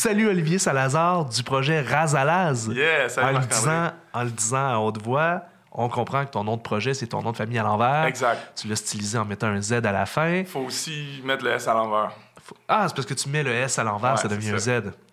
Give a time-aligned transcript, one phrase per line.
[0.00, 2.68] salue Olivier Salazar du projet Razalaz.
[2.72, 5.42] Yeah, salut en le, disant, en le disant à haute voix,
[5.72, 8.04] on comprend que ton nom de projet, c'est ton nom de famille à l'envers.
[8.04, 8.52] Exact.
[8.56, 10.42] Tu l'as stylisé en mettant un Z à la fin.
[10.44, 12.12] Faut aussi mettre le S à l'envers.
[12.42, 14.58] Faut- Ah, c'est parce que tu mets le S à l'envers, Ouais, ça devient un.
[14.58, 14.70] Z.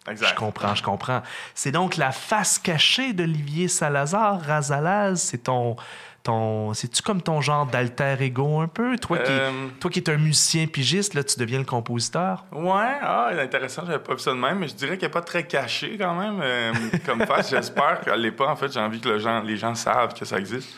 [0.10, 0.30] Exact.
[0.30, 1.22] Je comprends, je comprends.
[1.54, 5.18] C'est donc la face cachée d'Olivier Salazar, Razalaz?
[5.18, 5.76] C'est ton.
[6.24, 8.98] ton C'est-tu comme ton genre d'alter ego un peu?
[8.98, 12.46] Toi qui, Euh, toi qui es un musicien pigiste, là, tu deviens le compositeur?
[12.52, 15.22] Ouais, ah, intéressant, j'avais pas vu ça de même, mais je dirais qu'elle n'est pas
[15.22, 16.74] très cachée quand même euh,
[17.06, 17.50] comme face.
[17.50, 18.72] J'espère qu'elle l'est pas, en fait.
[18.72, 20.70] J'ai envie que le gens, les gens savent que ça existe.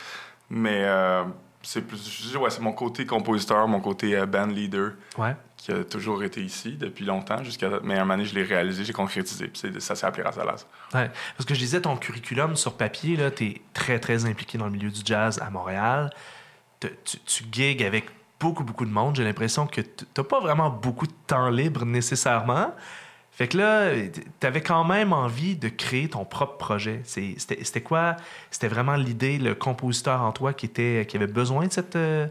[0.49, 1.23] Mais euh,
[1.61, 1.97] c'est plus.
[2.03, 5.35] Je dis, ouais, c'est mon côté compositeur, mon côté band leader Ouais.
[5.59, 7.43] Qui a toujours été ici depuis longtemps.
[7.43, 9.51] jusqu'à Mais un moment donné, je l'ai réalisé, j'ai concrétisé.
[9.79, 10.23] Ça s'est appelé.
[10.23, 14.65] Ouais, parce que je disais, ton curriculum sur papier, tu es très, très impliqué dans
[14.65, 16.11] le milieu du jazz à Montréal.
[16.79, 16.89] Tu,
[17.25, 18.05] tu gigs avec
[18.39, 19.17] beaucoup, beaucoup de monde.
[19.17, 22.73] J'ai l'impression que tu n'as pas vraiment beaucoup de temps libre nécessairement.
[23.31, 23.91] Fait que là,
[24.39, 27.01] tu avais quand même envie de créer ton propre projet.
[27.03, 28.15] C'était quoi?
[28.49, 32.27] C'était vraiment l'idée, le compositeur en toi qui, était, qui avait besoin de cette, euh,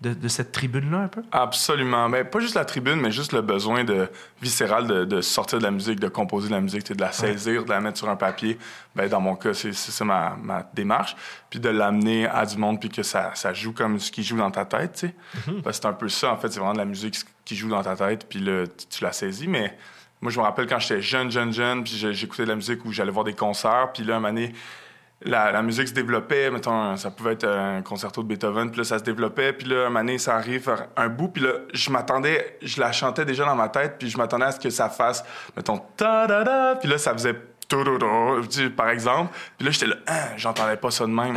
[0.00, 1.22] de, de cette tribune-là un peu?
[1.32, 2.08] Absolument.
[2.08, 4.08] Mais pas juste la tribune, mais juste le besoin de,
[4.42, 7.64] viscéral de, de sortir de la musique, de composer de la musique, de la saisir,
[7.64, 8.58] de la mettre sur un papier.
[8.94, 11.16] Ben, dans mon cas, c'est ma, ma démarche.
[11.50, 14.36] Puis de l'amener à du monde, puis que ça, ça joue comme ce qui joue
[14.36, 14.92] dans ta tête.
[14.94, 15.14] tu sais.
[15.62, 16.48] Parce que c'est un peu ça, en fait.
[16.48, 19.12] C'est vraiment de la musique qui joue dans ta tête, puis là, tu, tu la
[19.12, 19.48] saisis.
[19.48, 19.76] Mais
[20.20, 22.92] moi, je me rappelle quand j'étais jeune, jeune, jeune, puis j'écoutais de la musique où
[22.92, 24.54] j'allais voir des concerts, puis là, un moment donné,
[25.24, 28.84] la, la musique se développait, mettons, ça pouvait être un concerto de Beethoven, puis là,
[28.84, 31.50] ça se développait, puis là, un moment donné, ça arrive vers un bout, puis là,
[31.72, 34.70] je m'attendais, je la chantais déjà dans ma tête, puis je m'attendais à ce que
[34.70, 35.24] ça fasse,
[35.56, 37.34] mettons, ta-da-da, puis là, ça faisait
[38.76, 41.34] par exemple, puis là, j'étais là, Ah, j'entendais pas ça de même.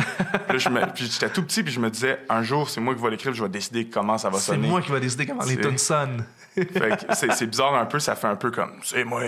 [0.94, 3.32] Puis j'étais tout petit, puis je me disais, un jour, c'est moi qui vais l'écrire,
[3.32, 4.68] je vais décider comment ça va C'est sonner.
[4.68, 6.24] moi qui va décider comment les C'est- tunes sonnent.
[6.54, 6.64] Fait
[7.06, 9.22] que c'est c'est bizarre un peu, ça fait un peu comme c'est moi.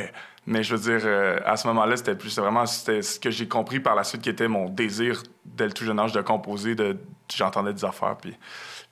[0.51, 3.47] Mais je veux dire, euh, à ce moment-là, c'était plus vraiment c'était ce que j'ai
[3.47, 6.75] compris par la suite qui était mon désir dès le tout jeune âge de composer,
[6.75, 6.97] de
[7.33, 8.17] j'entendais des affaires.
[8.17, 8.37] Puis,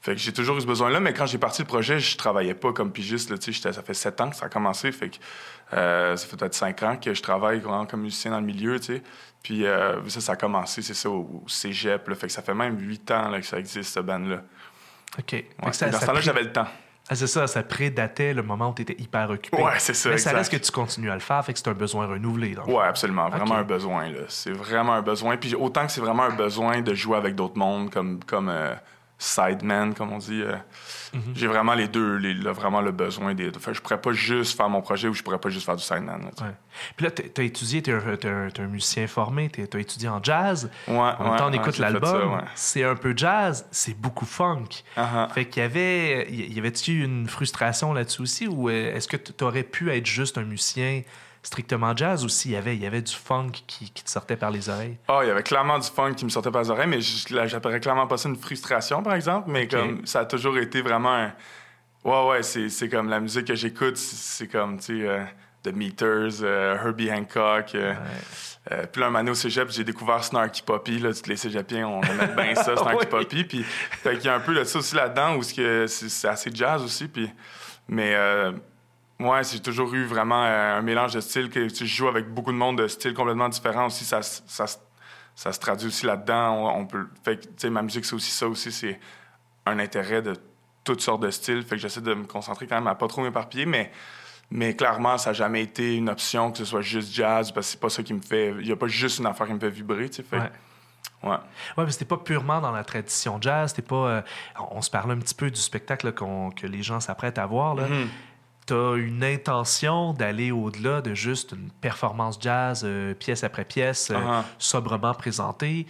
[0.00, 2.54] fait que j'ai toujours eu ce besoin-là, mais quand j'ai parti le projet, je travaillais
[2.54, 3.30] pas comme pigiste.
[3.30, 3.36] Là,
[3.72, 5.16] ça fait sept ans que ça a commencé, fait que
[5.72, 8.78] euh, ça fait peut-être cinq ans que je travaille vraiment comme musicien dans le milieu,
[8.78, 9.02] tu sais.
[9.42, 12.06] Puis euh, ça, ça a commencé, c'est ça, au, au cégep.
[12.06, 14.42] Là, fait que ça fait même huit ans là, que ça existe, ce band-là.
[15.18, 15.30] OK.
[15.30, 15.70] Fait Ouais.
[15.70, 16.66] que ça- Dans ça ce temps-là, j'avais le temps.
[17.10, 19.56] Ah, c'est ça, ça prédatait le moment où tu étais hyper occupé.
[19.62, 21.68] Ouais, c'est ça, Mais ça reste que tu continues à le faire, fait que c'est
[21.68, 22.54] un besoin renouvelé.
[22.54, 23.28] dans Ouais, absolument.
[23.30, 24.08] Vraiment un besoin.
[24.10, 24.20] là.
[24.28, 25.36] C'est vraiment un besoin.
[25.38, 28.74] Puis autant que c'est vraiment un besoin de jouer avec d'autres mondes, comme, comme euh,
[29.18, 30.42] sideman, comme on dit.
[30.42, 30.56] euh,
[31.14, 31.32] Mhm.
[31.34, 33.58] J'ai vraiment les deux, les, vraiment le besoin des deux.
[33.60, 35.82] Fait je pourrais pas juste faire mon projet ou je pourrais pas juste faire du
[35.82, 36.20] sideman.
[36.20, 36.46] là.
[36.46, 36.52] Ouais.
[36.96, 40.08] Puis là, tu as étudié, tu es, un t'es un musicien formé, tu as étudié
[40.08, 40.70] en jazz.
[40.86, 44.68] Ouais, En même ouais, temps, on écoute l'album, c'est un peu jazz, c'est beaucoup funk.
[44.96, 45.32] Uh-huh.
[45.32, 49.16] Fait qu'il y avait, y y avait-tu une frustration là-dessus aussi, ou euh, est-ce que
[49.16, 51.02] tu aurais pu être juste un musicien
[51.48, 54.36] strictement jazz, ou s'il y avait, il y avait du funk qui, qui te sortait
[54.36, 54.98] par les oreilles?
[55.08, 57.80] Ah, il y avait clairement du funk qui me sortait par les oreilles, mais j'appellerais
[57.80, 61.32] clairement pas ça une frustration, par exemple, mais comme ça a toujours été vraiment un...
[62.04, 65.24] Ouais, ouais, c'est, comme la musique que j'écoute, c'est, comme, tu sais, euh,
[65.62, 67.74] The Meters, euh, Herbie Hancock.
[67.74, 67.94] euh,
[68.70, 70.98] euh, puis là, un moment au cégep, j'ai découvert Snarky Poppy.
[70.98, 73.06] Là, les cégepiens, on aimait bien ça, Snarky Oui.
[73.06, 73.44] Poppy.
[73.44, 76.82] Puis, fait qu'il y a un peu de ça aussi là-dedans, où c'est, assez jazz
[76.82, 77.08] aussi.
[77.08, 77.30] Puis,
[77.88, 78.14] mais...
[78.14, 78.52] Euh,
[79.20, 81.50] Ouais, j'ai toujours eu vraiment euh, un mélange de styles.
[81.50, 84.04] Que, tu sais, je joue avec beaucoup de monde de styles complètement différents aussi.
[84.04, 84.66] Ça, ça,
[85.34, 86.52] ça se traduit aussi là-dedans.
[86.54, 88.70] On, on peut, fait que, tu sais, ma musique, c'est aussi ça aussi.
[88.70, 89.00] C'est
[89.66, 90.34] un intérêt de
[90.84, 91.62] toutes sortes de styles.
[91.64, 93.90] Fait que j'essaie de me concentrer quand même à pas trop m'éparpiller, mais,
[94.50, 97.72] mais clairement, ça n'a jamais été une option que ce soit juste jazz, parce que
[97.72, 98.50] c'est pas ça qui me fait...
[98.60, 100.22] Il n'y a pas juste une affaire qui me fait vibrer, tu sais.
[100.22, 100.50] Fait, Ouais.
[101.30, 101.36] ouais.
[101.76, 103.70] Ouais, mais c'était pas purement dans la tradition jazz.
[103.70, 103.96] C'était pas.
[103.96, 104.22] euh,
[104.70, 107.74] on se parlait un petit peu du spectacle que les gens s'apprêtent à voir.
[107.74, 107.86] Là.
[108.70, 108.76] Mhm.
[108.76, 114.14] T'as une intention d'aller au-delà de juste une performance jazz, euh, pièce après pièce, euh,
[114.18, 114.42] Uh-huh.
[114.58, 115.86] sobrement présentée.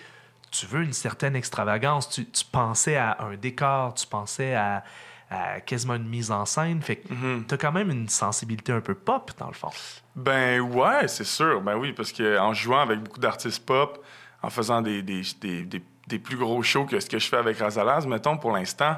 [0.50, 2.08] Tu veux une certaine extravagance.
[2.08, 4.82] Tu, tu pensais à un décor, tu pensais à,
[5.30, 6.80] à quasiment une mise en scène.
[6.80, 7.44] Fait que Mhm.
[7.46, 9.70] t'as quand même une sensibilité un peu pop, dans le fond.
[10.16, 11.60] Ben ouais, c'est sûr.
[11.60, 14.02] Ben oui, parce qu'en jouant avec beaucoup d'artistes pop,
[14.42, 17.36] en faisant des, des, des, des- des plus gros shows que ce que je fais
[17.36, 18.96] avec Razalaz, mettons, pour l'instant,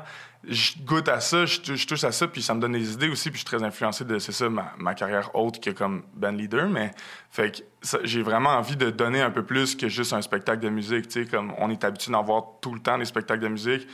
[0.48, 2.92] je goûte à ça, je, tou- je touche à ça, puis ça me donne des
[2.92, 5.70] idées aussi, puis je suis très influencé de, c'est ça, ma, ma carrière haute que
[5.70, 6.92] comme band leader, mais
[7.30, 10.70] fait que j'ai vraiment envie de donner un peu plus que juste un spectacle de
[10.70, 13.48] musique, tu sais, comme on est habitué d'en voir tout le temps des spectacles de
[13.48, 13.86] musique.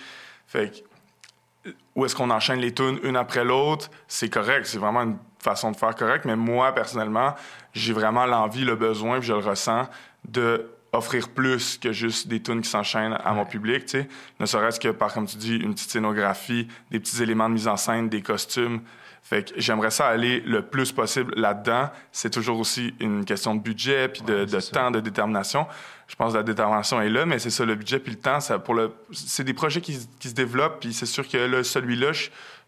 [0.47, 5.03] Fait que où est-ce qu'on enchaîne les tunes une après l'autre, c'est correct, c'est vraiment
[5.03, 7.35] une façon de faire correct, mais moi, personnellement,
[7.73, 9.89] j'ai vraiment l'envie, le besoin, puis je le ressens,
[10.29, 14.09] de offrir plus que juste des tunes qui s'enchaînent à mon public, tu sais.
[14.41, 17.69] Ne serait-ce que par, comme tu dis, une petite scénographie, des petits éléments de mise
[17.69, 18.81] en scène, des costumes.
[19.23, 21.91] Fait que j'aimerais ça aller le plus possible là-dedans.
[22.12, 25.67] C'est toujours aussi une question de budget, puis de, de temps, de détermination.
[26.06, 28.38] Je pense que la détermination est là, mais c'est ça, le budget puis le temps,
[28.38, 31.65] ça, pour le, c'est des projets qui, qui se développent, puis c'est sûr que là,
[31.65, 32.12] celui-là,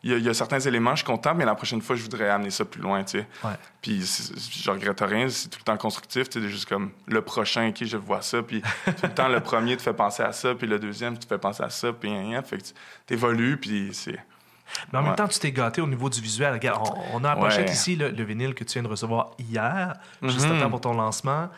[0.04, 2.50] il y, a certains éléments, je suis content, mais la prochaine fois, je voudrais amener
[2.50, 3.26] ça plus loin, tu sais.
[3.42, 3.54] Ouais.
[3.82, 7.72] Puis je regrette rien, c'est tout le temps constructif, tu sais, juste comme le prochain,
[7.72, 10.54] qui je vois ça, puis tout le temps, le premier te fait penser à ça,
[10.54, 12.62] puis le deuxième, tu te fais penser à ça, puis rien, fait que
[13.06, 14.18] tu évolues, puis c'est...
[14.92, 16.52] Mais en même temps, tu t'es gâté au niveau du visuel.
[16.52, 20.60] Regarde, on, a approché ici le, vinyle que tu viens de recevoir hier, juste à
[20.60, 21.48] temps pour ton lancement.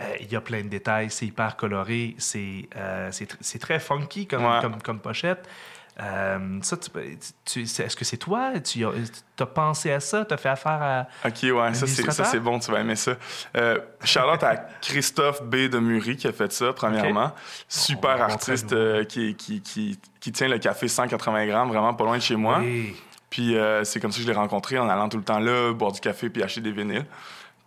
[0.00, 3.10] Euh, il y a plein de détails, c'est hyper coloré, c'est euh,
[3.60, 5.48] très funky comme, comme, comme, pochette.
[6.00, 8.52] Euh, ça, tu, est-ce que c'est toi?
[8.60, 10.24] Tu as, pensé à ça?
[10.24, 11.06] Tu as fait affaire à.
[11.26, 11.86] OK, ouais, ça
[12.24, 13.16] c'est bon, tu vas aimer ça.
[13.56, 15.68] Euh, Charlotte à Christophe B.
[15.68, 17.32] de Murie qui a fait ça, premièrement.
[17.68, 18.74] Super artiste
[19.08, 22.60] qui, qui, qui, qui, tient le café 180 grammes, vraiment pas loin de chez moi.
[23.30, 25.92] Puis c'est comme ça que je l'ai rencontré en allant tout le temps là, boire
[25.92, 27.06] du café puis acheter des vinyles.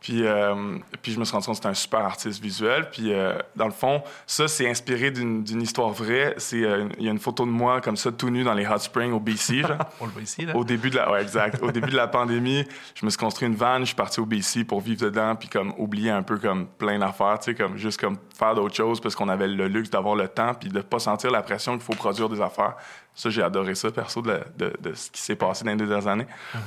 [0.01, 2.89] Puis, euh, puis je me suis rendu compte que c'était un super artiste visuel.
[2.91, 6.35] Puis euh, dans le fond, ça, c'est inspiré d'une histoire vraie.
[6.53, 8.79] Euh, Il y a une photo de moi comme ça, tout nu dans les hot
[8.79, 9.61] springs au BC.
[10.01, 10.55] On le voit ici, là.
[10.55, 11.61] Au début de la, ouais, exact.
[11.61, 12.65] au début de la pandémie,
[12.95, 15.49] je me suis construit une van, je suis parti au BC pour vivre dedans, puis
[15.49, 18.99] comme oublier un peu comme plein d'affaires, tu sais, comme juste comme faire d'autres choses
[18.99, 21.83] parce qu'on avait le luxe d'avoir le temps, puis de pas sentir la pression qu'il
[21.83, 22.73] faut produire des affaires.
[23.13, 25.85] Ça, j'ai adoré ça, perso, de, de, de ce qui s'est passé dans les deux
[25.85, 26.27] dernières années.
[26.55, 26.57] Uh-huh.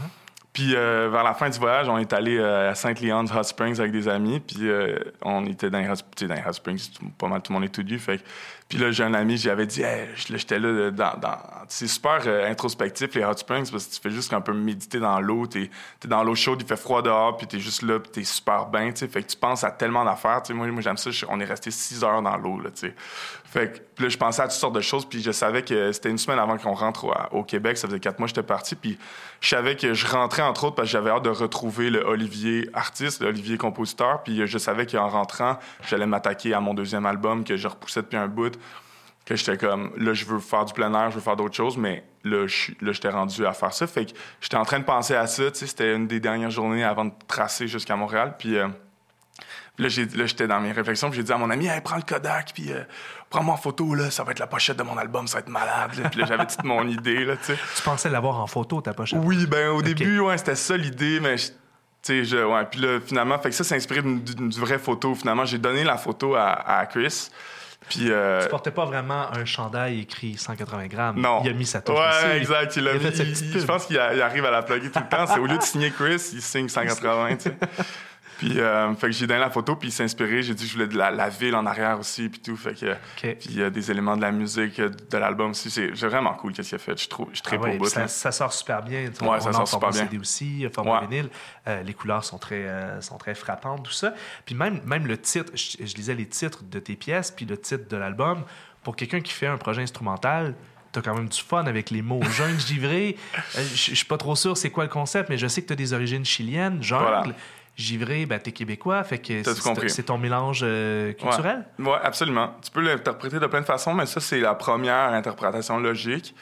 [0.54, 3.42] Puis euh, vers la fin du voyage, on est allé euh, à Saint Leon's Hot
[3.42, 4.38] Springs avec des amis.
[4.38, 5.96] Puis euh, on était dans les, Hot,
[6.28, 7.98] dans les Hot Springs, pas mal tout le monde est tout nu.
[7.98, 8.20] Fait
[8.74, 11.38] puis là, j'ai un ami, j'avais dit, hey, j'étais là, dans, dans...
[11.68, 15.20] c'est super introspectif, les hot springs, parce que tu fais juste un peu méditer dans
[15.20, 15.46] l'eau.
[15.46, 15.70] T'es
[16.04, 18.66] es dans l'eau chaude, il fait froid dehors, puis t'es juste là, puis t'es super
[18.66, 19.06] bien, tu sais.
[19.06, 20.42] Fait que tu penses à tellement d'affaires.
[20.50, 22.70] Moi, moi j'aime ça, on est resté six heures dans l'eau, là.
[23.44, 26.10] Fait que là, je pensais à toutes sortes de choses, puis je savais que c'était
[26.10, 27.78] une semaine avant qu'on rentre au, Québec.
[27.78, 28.98] Ça faisait quatre mois que j'étais parti, puis
[29.40, 32.68] je savais que je rentrais, entre autres, parce que j'avais hâte de retrouver le Olivier
[32.74, 37.44] artiste, le Olivier compositeur, puis je savais qu'en rentrant, j'allais m'attaquer à mon deuxième album
[37.44, 38.58] que je repoussais depuis un bout
[39.24, 41.76] que j'étais comme là je veux faire du plein air, je veux faire d'autres choses,
[41.76, 43.86] mais là j'étais rendu à faire ça.
[43.86, 46.50] Fait que j'étais en train de penser à ça, tu sais, c'était une des dernières
[46.50, 48.68] journées avant de tracer jusqu'à Montréal, puis euh,
[49.78, 52.52] là, j'étais dans mes réflexions, puis j'ai dit à mon ami, hey, prends le Kodak,
[52.54, 52.82] puis euh,
[53.30, 55.48] prends-moi en photo, là, ça va être la pochette de mon album, ça va être
[55.48, 55.90] malade.
[56.10, 57.58] Puis là, j'avais toute mon idée, là, tu sais.
[57.76, 59.20] Tu pensais l'avoir en photo, ta pochette?
[59.22, 61.52] Oui, ben au début, ouais, c'était ça l'idée, mais tu
[62.02, 65.14] sais, je, ouais, puis là, finalement, fait que ça, c'est inspiré d'une vraie photo.
[65.14, 67.30] Finalement, j'ai donné la photo à, à Chris.
[67.88, 68.42] Puis, euh...
[68.42, 71.20] Tu portais pas vraiment un chandail écrit 180 grammes.
[71.20, 71.40] Non.
[71.44, 72.76] Il a mis sa touche Ouais, exact.
[72.76, 75.26] Il a, mis, je pense qu'il arrive à la plugger tout le temps.
[75.26, 77.56] C'est au lieu de signer Chris, il signe 180, tu sais.
[78.38, 80.42] Puis, euh, fait que j'ai donné la photo, puis il s'est inspiré.
[80.42, 82.56] J'ai dit que je voulais de la, ville en arrière aussi, puis tout.
[82.56, 85.70] Fait que, puis il y a des éléments de la musique, de l'album aussi.
[85.70, 87.00] C'est vraiment cool qu'est-ce qu'il a fait.
[87.00, 89.10] Je trouve, je très ah beau ça, ça, sort super bien.
[89.22, 90.04] Ouais, ça sort super bien.
[90.04, 91.28] CD aussi, format vinyle.
[91.66, 94.14] Euh, les couleurs sont très, euh, sont très frappantes, tout ça.
[94.44, 97.88] Puis même, même le titre, je, lisais les titres de tes pièces, puis le titre
[97.88, 98.44] de l'album.
[98.82, 100.54] Pour quelqu'un qui fait un projet instrumental,
[100.92, 103.16] t'as quand même du fun avec les mots jungle givré.
[103.54, 105.76] Je suis pas trop sûr c'est quoi le concept, mais je sais que tu as
[105.76, 107.34] des origines chiliennes, jungle.
[107.76, 109.42] Givré, ben, t'es québécois, fait que
[109.88, 111.64] c'est ton mélange euh, culturel.
[111.80, 112.54] Oui, ouais, absolument.
[112.62, 116.36] Tu peux l'interpréter de plein de façons, mais ça, c'est la première interprétation logique.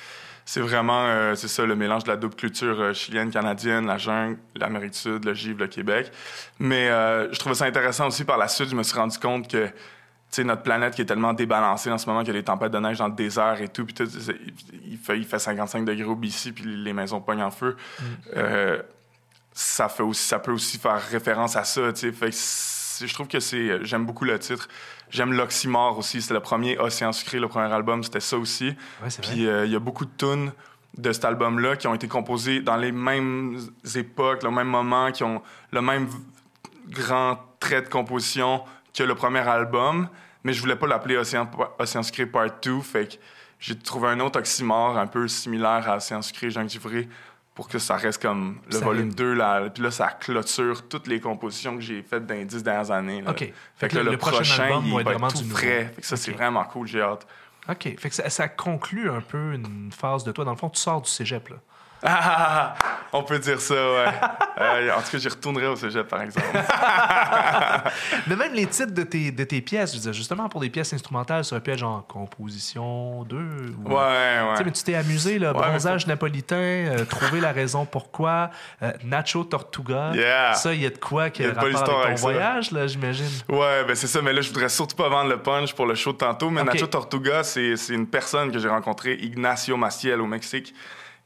[0.45, 3.97] C'est vraiment, euh, c'est ça, le mélange de la double culture euh, chilienne, canadienne, la
[3.97, 6.13] jungle, l'Amérique du Sud, le givre, le Québec.
[6.59, 9.69] Mais je trouvais ça intéressant aussi par la suite, je me suis rendu compte que
[10.29, 12.73] sais, notre planète qui est tellement débalancée en ce moment qu'il y a des tempêtes
[12.73, 13.95] de neige dans le désert et tout, puis
[14.87, 17.77] il, fait, il fait 55 degrés au BC, puis les maisons pognent en feu.
[18.01, 18.41] Mm
[19.53, 21.93] ça fait aussi ça peut aussi faire référence à ça
[23.07, 24.69] je trouve que c'est j'aime beaucoup le titre.
[25.11, 28.75] J'aime l'oxymore aussi c'était le premier Océan sucré le premier album c'était ça aussi.
[29.21, 30.53] Puis euh, il y a beaucoup de tunes
[30.97, 33.59] de cet album là qui ont été composées dans les mêmes
[33.95, 36.09] époques le même moment qui ont le même
[36.89, 38.63] grand trait de composition
[38.95, 40.09] que le premier album.
[40.45, 43.23] Mais je voulais pas l'appeler Océan Océan sucré part 2 fait que
[43.59, 47.09] j'ai trouvé un autre oxymore un peu similaire à Océan sucré Jean Duvré
[47.63, 49.35] pour que ça reste comme le volume 2.
[49.35, 52.91] Là, puis là, ça clôture toutes les compositions que j'ai faites dans les dix dernières
[52.91, 53.23] années.
[53.25, 53.53] OK.
[53.77, 55.93] Fait, que, le, prochain, album il va être vraiment tout frais.
[55.95, 56.89] Fait que ça, c'est vraiment cool.
[56.89, 57.25] J'ai hâte.
[57.69, 57.83] OK.
[57.97, 60.45] Fait que ça, ça, conclut un peu une phase de toi.
[60.45, 61.57] Dans le fond, tu sors du cégep, là.
[62.05, 62.75] Ah,
[63.13, 64.07] on peut dire ça, ouais.
[64.61, 66.47] Euh, en tout cas, j'y retournerai au cégep, par exemple.
[68.27, 70.93] mais même les titres de tes, de tes pièces, je veux justement pour des pièces
[70.93, 73.37] instrumentales, ça aurait pu être genre composition 2.
[73.37, 74.65] ouais, ouais.
[74.65, 78.51] Mais tu t'es amusé, là, bronzage napolitain, euh, trouver la raison pourquoi,
[78.83, 80.13] euh, Nacho Tortuga.
[80.15, 80.55] Yeah.
[80.55, 83.27] Ça, il y a de quoi qui a rapport avec ton voyage, là, j'imagine.
[83.49, 85.95] Ouais, ben c'est ça, mais là, je voudrais surtout pas vendre le punch pour le
[85.95, 90.27] show de tantôt, mais Nacho Tortuga, c'est une personne que j'ai rencontrée, Ignacio Maciel, au
[90.27, 90.73] Mexique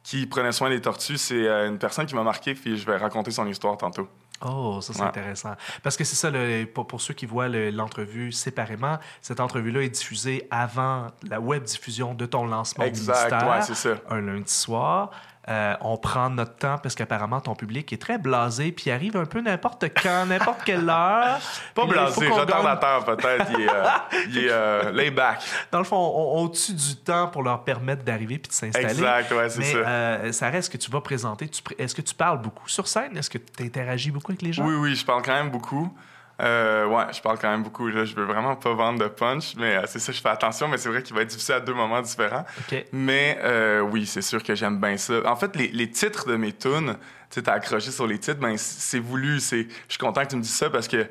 [0.07, 1.19] qui prenait soin des tortues.
[1.19, 4.09] C'est euh, une personne qui m'a marqué, puis je vais raconter son histoire tantôt.
[4.45, 5.09] Oh, ça c'est Ouais.
[5.09, 5.55] intéressant.
[5.83, 9.81] Parce que c'est ça, le- pour, pour ceux qui voient le- l'entrevue séparément, cette entrevue-là
[9.83, 13.95] est diffusée avant la web diffusion de ton lancement au Exact, ministère, ouais, c'est ça.
[14.11, 15.11] un lundi soir.
[15.49, 19.27] Euh, on prend notre temps parce qu'apparemment ton public est très blasé puis arrive un
[19.27, 21.39] peu n'importe quand, n'importe quelle heure.
[21.75, 23.47] Pas Puis blasé, retardateur peut-être.
[23.53, 23.85] Il est, euh,
[24.29, 25.41] il est euh, laid back.
[25.71, 28.89] Dans le fond, on, on tue du temps pour leur permettre d'arriver puis de s'installer.
[28.89, 30.33] Exact, ouais, c'est ça.
[30.33, 31.49] ça reste que tu vas présenter.
[31.79, 33.17] Est-ce que tu parles beaucoup sur scène?
[33.17, 34.67] Est-ce que tu interagis beaucoup avec les gens?
[34.67, 35.93] Oui, oui, je parle quand même beaucoup.
[36.43, 37.89] Euh, ouais, je parle quand même beaucoup.
[37.89, 38.05] Là.
[38.05, 40.77] Je veux vraiment pas vendre de punch, mais euh, c'est ça, je fais attention, mais
[40.77, 42.45] c'est vrai qu'il va être difficile à deux moments différents.
[42.93, 45.15] Mais euh, oui, c'est sûr que j'aime bien ça.
[45.25, 46.97] En fait, les, les titres de mes tunes,
[47.31, 49.37] tu sais, accroché sur les titres, ben c'est voulu.
[49.41, 49.41] Je
[49.89, 51.07] suis content que tu me dises ça parce que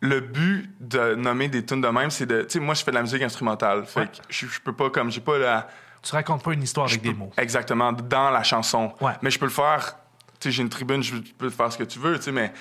[0.00, 2.90] le but de nommer des tunes de même, c'est de, tu sais, moi je fais
[2.90, 4.06] de la musique instrumentale, fait Ouais.
[4.06, 5.68] que je, je peux pas comme, j'ai pas la,
[6.02, 7.30] Tu racontes pas une histoire avec des mots.
[7.36, 8.92] Exactement, dans la chanson.
[9.00, 9.12] Ouais.
[9.22, 9.96] Mais je peux le faire.
[10.40, 12.52] Tu sais, j'ai une tribune, je peux faire ce que tu veux, tu sais, mais.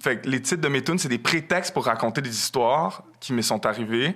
[0.00, 3.32] Fait que les titres de mes tunes, c'est des prétextes pour raconter des histoires qui
[3.32, 4.14] me sont arrivées,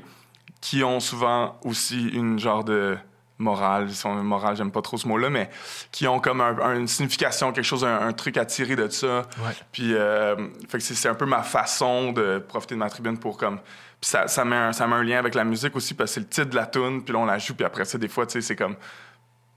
[0.60, 2.96] qui ont souvent aussi une genre de
[3.38, 3.86] morale.
[3.88, 5.50] Ils sont morale, j'aime pas trop ce mot-là, mais
[5.90, 8.88] qui ont comme un- un- une signification, quelque chose, un, un truc à tirer de
[8.88, 9.22] ça.
[9.38, 9.50] Ouais.
[9.72, 10.36] Puis, euh,
[10.68, 13.58] fait que c'est un peu ma façon de profiter de ma tribune pour comme.
[14.00, 16.14] Puis ça, ça, met un, ça met un lien avec la musique aussi parce que
[16.14, 18.08] c'est le titre de la tune, puis là on la joue, puis après ça, des
[18.08, 18.76] fois, tu sais, c'est comme.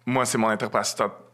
[0.08, 0.50] Moi, c'est mon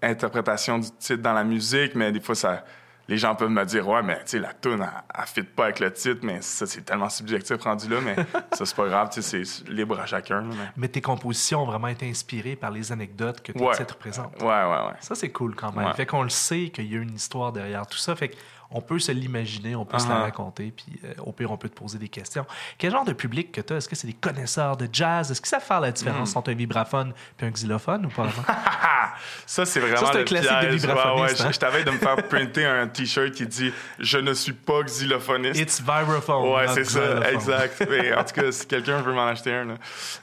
[0.01, 2.63] interprétation du titre dans la musique, mais des fois, ça.
[3.11, 4.89] Les gens peuvent me dire, ouais, mais tu sais, la tune, elle,
[5.19, 8.15] elle fit pas avec le titre, mais ça, c'est tellement subjectif rendu là, mais
[8.53, 10.43] ça, c'est pas grave, tu sais, c'est libre à chacun.
[10.43, 13.75] mais- Mais tes compositions ont vraiment été inspirées par les anecdotes que tes Ouais.
[13.75, 13.97] titres.
[14.39, 14.93] Ouais, ouais, ouais.
[15.01, 15.87] Ça, c'est cool quand même.
[15.87, 15.93] Ouais.
[15.93, 18.15] Fait qu'on le sait qu'il y a une histoire derrière tout ça.
[18.15, 18.31] Fait
[18.71, 21.69] qu'on peut se l'imaginer, on peut se la raconter, puis euh, au pire, on peut
[21.69, 22.45] te poser des questions.
[22.77, 23.77] Quel genre de public que tu as?
[23.77, 25.29] Est-ce que c'est des connaisseurs de jazz?
[25.31, 26.37] Est-ce qu'ils savent faire la différence Hmm.
[26.37, 28.47] entre un vibraphone et un xylophone ou pas vraiment?
[29.45, 31.51] Ça, c'est vraiment Ça, c'est un le classique de vibraphoniste, je- hein?
[31.51, 35.59] Je t'avais de me faire printer un T-shirt qui dit «Je ne suis pas xylophoniste».
[35.61, 36.49] It's vibraphone.
[36.53, 37.85] Ouais, c'est ça, exact.
[37.89, 39.73] Mais en tout cas, si quelqu'un veut m'en acheter un, là.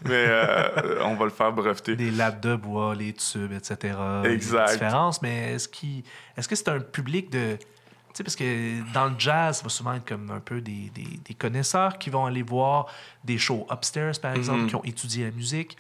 [0.05, 1.97] mais euh, on va le faire breveter.
[1.97, 3.95] Des lattes de bois, les tubes, etc.
[4.25, 4.67] Exact.
[4.69, 5.69] Des différences, mais est-ce
[6.37, 7.59] est-ce que c'est un public de.
[8.09, 10.91] Tu sais, parce que dans le jazz, ça va souvent être comme un peu des,
[10.95, 12.87] des- des connaisseurs qui vont aller voir
[13.25, 14.67] des shows upstairs, par exemple, Mhm.
[14.69, 15.77] qui ont étudié la musique.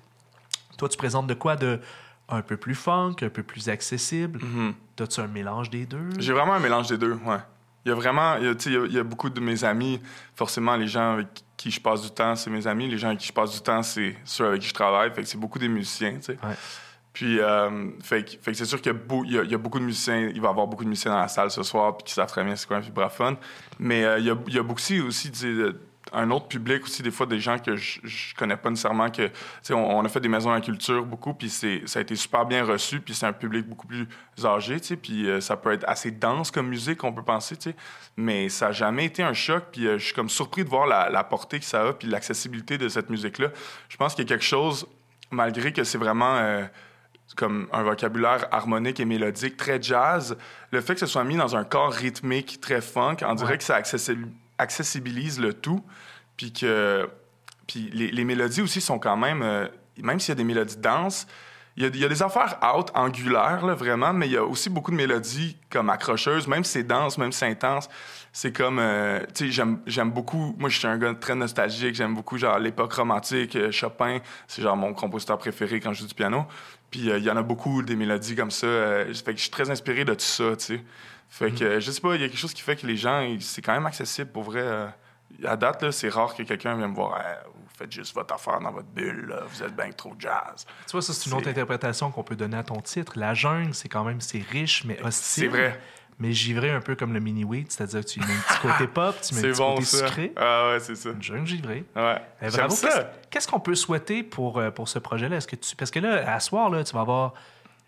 [0.76, 1.80] Toi, tu présentes de quoi de
[2.28, 4.40] un peu plus funk, un peu plus accessible?
[4.42, 4.74] Mhm.
[4.96, 6.10] T'as-tu un mélange des deux?
[6.18, 7.38] J'ai vraiment un mélange des deux, ouais.
[7.84, 9.02] Il y a vraiment, il y a, tu sais, il y a- il y a
[9.04, 9.98] beaucoup de mes amis,
[10.34, 12.88] forcément, les gens avec qui je passe du temps, c'est mes amis.
[12.88, 15.10] Les gens avec qui je passe du temps, c'est ceux avec qui je travaille.
[15.14, 16.32] Fait que c'est beaucoup des musiciens, tu sais.
[16.44, 16.54] Ouais.
[17.18, 20.50] Puis, euh, fait, fait c'est sûr qu'il y a, beaucoup de musiciens, il va y
[20.50, 22.68] avoir beaucoup de musiciens dans la salle ce soir, puis qui savent très bien c'est
[22.68, 23.34] quoi un vibraphone.
[23.80, 25.32] Mais euh, il, y a, il y a beaucoup aussi,
[26.12, 29.30] un autre public aussi, des fois, des gens que je, je connais pas nécessairement, que,
[29.70, 32.64] on, on a fait des maisons à culture beaucoup, puis ça a été super bien
[32.64, 34.06] reçu, puis c'est un public beaucoup plus
[34.44, 37.74] âgé, puis euh, ça peut être assez dense comme musique, on peut penser, tu
[38.16, 40.86] mais ça n'a jamais été un choc, puis euh, je suis comme surpris de voir
[40.86, 43.48] la, la portée que ça a, puis l'accessibilité de cette musique-là.
[43.88, 44.86] Je pense qu'il y a quelque chose,
[45.32, 46.68] malgré que c'est vraiment...
[47.36, 50.36] comme un vocabulaire harmonique et mélodique, très jazz.
[50.72, 53.58] Le fait que ce soit mis dans un corps rythmique très funk, on dirait Ouais.
[53.58, 54.16] que ça accessi-
[54.58, 55.84] accessibilise le tout.
[56.36, 57.08] Puis que
[57.66, 59.66] puis les, les mélodies aussi sont quand même, euh,
[59.98, 61.26] même s'il y a des mélodies denses,
[61.78, 64.36] il y a, il y a des affaires out, angulaires, là, vraiment, mais il y
[64.36, 67.88] a aussi beaucoup de mélodies comme accrocheuses, même si c'est dense, même si c'est intense.
[68.32, 72.14] C'est comme, euh, tu sais, j'aime, beaucoup, moi je suis un gars très nostalgique, j'aime
[72.14, 74.18] beaucoup genre l'époque romantique, euh, Chopin,
[74.48, 76.46] c'est genre mon compositeur préféré quand je joue du piano.
[76.90, 79.42] Puis euh, il y en a beaucoup des mélodies comme ça, euh, fait que je
[79.42, 80.80] suis très inspiré de tout ça, tu sais.
[81.30, 82.96] Fait que, euh, je sais pas, il y a quelque chose qui fait que les
[82.96, 84.64] gens, c'est quand même accessible pour vrai.
[85.44, 87.20] à date, c'est rare que quelqu'un vienne me voir,
[87.78, 90.66] faites juste votre affaire dans votre bulle, là, vous êtes bien trop jazz.
[90.86, 93.12] Tu vois, ça, c'est une autre interprétation qu'on peut donner à ton titre.
[93.16, 95.44] La jungle, c'est quand même, c'est riche, mais hostile.
[95.44, 95.80] C'est vrai.
[96.20, 99.14] Mais givré un peu comme le mini-weed, c'est-à-dire que tu mets un petit côté pop,
[99.22, 99.98] tu mets un petit bon, côté ça.
[100.08, 100.32] sucré.
[100.36, 101.10] Ah ouais, c'est ça.
[101.10, 101.84] Une jungle givrée.
[101.94, 102.16] Ouais.
[102.42, 102.74] Eh, bravo.
[102.74, 103.12] ça.
[103.30, 105.36] Qu'est-ce- qu'on peut souhaiter pour, euh, pour ce projet-là?
[105.36, 105.76] Est-ce que tu...
[105.76, 107.34] Parce que là, à soir, là, tu vas avoir,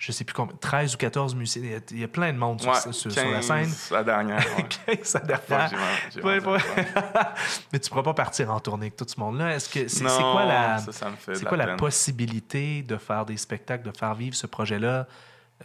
[0.03, 1.63] je sais plus combien, 13 ou 14 musiciens.
[1.63, 3.47] Il y a- Il y a plein de monde sur, Ouais, sur- sur la 15,
[3.47, 3.71] scène.
[3.93, 4.39] La dernière.
[4.57, 4.97] ouais.
[4.97, 5.81] 15 à Fuck, dernière.
[6.25, 6.41] Ouais.
[7.73, 9.55] Mais tu pourras pas partir en tournée avec tout ce monde-là.
[9.55, 14.15] Est-ce que c'est quoi la c'est quoi la possibilité de faire des spectacles, de faire
[14.15, 15.07] vivre ce projet-là,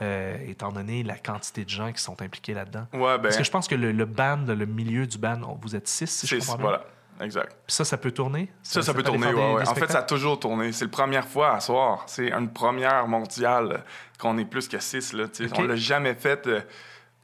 [0.02, 2.88] euh, étant donné la quantité de gens qui sont impliqués là-dedans?
[2.94, 5.76] Ouais, ben, Parce que je pense que le, le band, le milieu du band, vous
[5.76, 6.64] êtes six, si je c'est- comprends bien.
[6.64, 6.86] voilà,
[7.22, 7.56] exact.
[7.66, 8.52] Puis ça, ça peut tourner?
[8.64, 10.72] Ça, ça, peut tourner, des- ouais, En fait, ça a toujours tourné.
[10.72, 12.04] C'est la première fois à soir.
[12.08, 13.84] C'est une première mondiale
[14.20, 15.14] qu'on est plus que six.
[15.14, 15.52] Là, tu sais.
[15.52, 15.60] Ok.
[15.60, 16.48] On l'a jamais fait.
[16.48, 16.62] euh,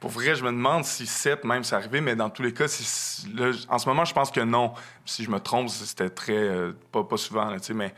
[0.00, 2.64] Pour vrai, je me demande si sept même c'est arrivé, mais dans tous les cas,
[3.68, 4.72] en ce moment, je pense que non.
[5.04, 6.32] Si je me trompe, c'était très.
[6.36, 7.94] euh, pas, pas souvent, là, mais.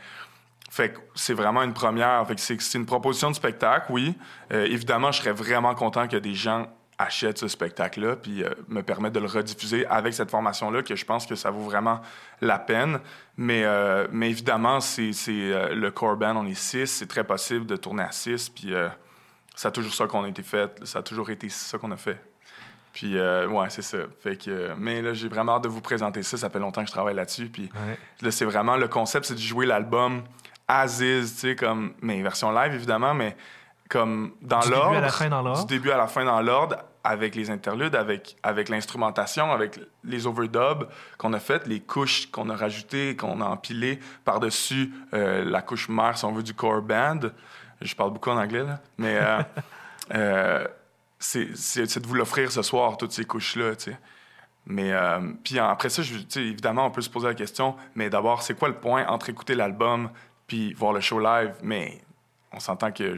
[0.71, 2.27] Fait que c'est vraiment une première.
[2.27, 4.13] Fait que c'est, c'est une proposition de spectacle, oui.
[4.51, 8.81] Euh, évidemment, je serais vraiment content que des gens achètent ce spectacle-là, puis euh, me
[8.81, 11.99] permettent de le rediffuser avec cette formation-là, que je pense que ça vaut vraiment
[12.41, 12.99] la peine.
[13.37, 17.65] Mais, euh, mais évidemment, c'est, euh, le core band, on est six, c'est très possible
[17.65, 18.73] de tourner à six, puis
[19.55, 21.97] ça a toujours ça qu'on a été fait, ça a toujours été ça qu'on a
[21.97, 22.19] fait.
[22.93, 23.97] Puis, ouais, c'est ça.
[24.21, 26.37] Fait que, mais là, j'ai vraiment hâte de vous présenter ça.
[26.37, 27.47] Ça fait longtemps que je travaille là-dessus.
[27.49, 27.97] Puis Ouais.
[28.21, 30.23] là, c'est vraiment le concept, c'est de jouer l'album
[30.67, 33.35] as is, tu sais, comme, mais version live, évidemment, mais
[33.89, 34.97] comme dans Du début l'ordre.
[34.97, 35.65] à la fin dans l'ordre.
[35.65, 40.25] Du début à la fin dans l'ordre, avec les interludes, avec, avec l'instrumentation, avec les
[40.25, 40.87] overdubs
[41.19, 45.87] qu'on a faites, les couches qu'on a rajoutées, qu'on a empilées par-dessus euh, la couche
[45.89, 47.19] mère, si on veut, du core band.
[47.81, 48.79] Je parle beaucoup en anglais, là.
[48.97, 49.41] Mais euh,
[50.15, 50.67] euh,
[51.19, 51.45] c'est
[51.99, 53.97] de vous l'offrir ce soir, toutes ces couches-là, tu sais.
[54.67, 54.93] Mais
[55.43, 58.67] puis après ça, je- évidemment, on peut se poser la question, mais d'abord, c'est quoi
[58.67, 60.09] le point entre écouter l'album
[60.47, 61.53] puis voir le show live?
[61.61, 62.01] Mais
[62.55, 63.17] on s'entend que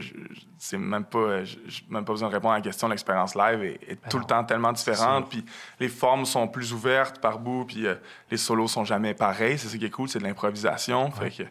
[0.58, 2.88] c'est même pas, j'ai même pas besoin de répondre à la question.
[2.88, 4.22] L'expérience live est, est tout non.
[4.22, 5.30] le temps tellement différente.
[5.30, 5.44] Puis
[5.80, 7.94] les formes sont plus ouvertes par bout, puis euh,
[8.30, 9.58] les solos sont jamais pareils.
[9.58, 11.10] C'est ça qui est cool, c'est de l'improvisation.
[11.12, 11.42] Fait que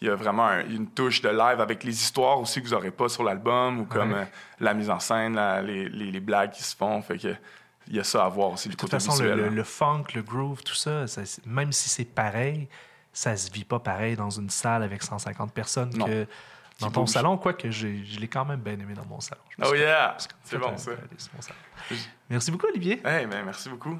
[0.00, 2.74] il y a vraiment un- une touche de live avec les histoires aussi que vous
[2.74, 4.18] n'aurez pas sur l'album ou comme Ouais.
[4.20, 4.24] euh,
[4.60, 7.00] la mise en scène, la- les, les- les blagues qui se font.
[7.02, 7.34] Fait que
[7.88, 8.68] il y a ça à voir aussi.
[8.70, 9.50] De toute façon, le, visuel, le- hein.
[9.50, 11.04] le funk, le groove, tout ça,
[11.46, 12.66] même si c'est pareil,
[13.12, 16.06] ça se vit pas pareil dans une salle avec 150 personnes Non.
[16.06, 16.26] que
[16.80, 17.10] dans ton bouge.
[17.10, 19.40] salon, quoique j'ai- je l'ai quand même bien aimé dans mon salon.
[19.64, 20.16] Oh yeah!
[20.42, 20.90] C'est bon ça.
[20.92, 20.94] un-
[21.36, 21.58] mon salon.
[22.30, 23.00] Merci beaucoup, Olivier.
[23.06, 23.98] Hey, ben, merci beaucoup.